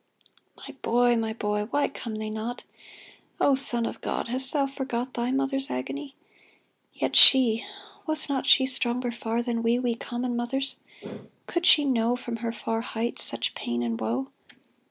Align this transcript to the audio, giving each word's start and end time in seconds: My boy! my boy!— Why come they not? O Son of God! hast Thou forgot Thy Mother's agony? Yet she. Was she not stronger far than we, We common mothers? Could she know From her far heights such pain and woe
My 0.57 0.73
boy! 0.81 1.15
my 1.15 1.33
boy!— 1.33 1.65
Why 1.69 1.87
come 1.87 2.15
they 2.15 2.31
not? 2.31 2.63
O 3.39 3.53
Son 3.53 3.85
of 3.85 4.01
God! 4.01 4.29
hast 4.29 4.51
Thou 4.51 4.65
forgot 4.65 5.13
Thy 5.13 5.29
Mother's 5.29 5.69
agony? 5.69 6.15
Yet 6.95 7.15
she. 7.15 7.67
Was 8.07 8.23
she 8.23 8.27
not 8.33 8.47
stronger 8.47 9.11
far 9.11 9.43
than 9.43 9.61
we, 9.61 9.77
We 9.77 9.93
common 9.93 10.35
mothers? 10.35 10.77
Could 11.45 11.67
she 11.67 11.85
know 11.85 12.15
From 12.15 12.37
her 12.37 12.51
far 12.51 12.81
heights 12.81 13.21
such 13.21 13.53
pain 13.53 13.83
and 13.83 14.01
woe 14.01 14.31